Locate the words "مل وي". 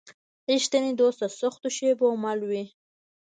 2.23-2.63